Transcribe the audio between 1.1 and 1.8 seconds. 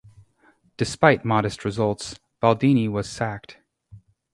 modest